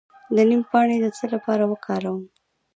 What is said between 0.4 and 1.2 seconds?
نیم پاڼې د